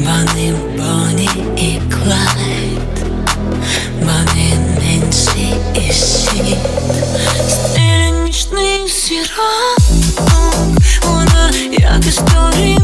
[0.00, 3.06] Вони Бонні і Клайд
[4.00, 6.56] Вони Ненсі і Сід
[7.48, 8.80] Стиль нічний
[10.16, 12.79] Он Вона як історія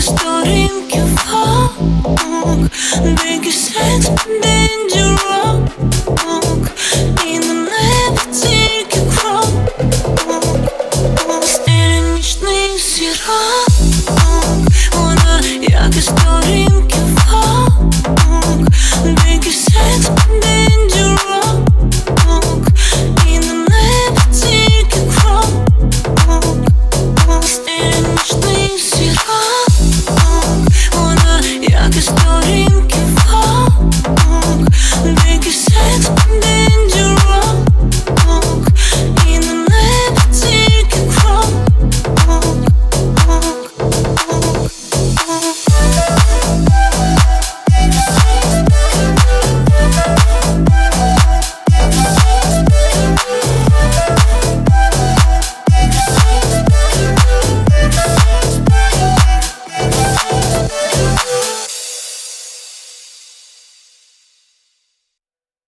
[0.00, 1.20] сторінки в
[3.02, 4.10] Беги секс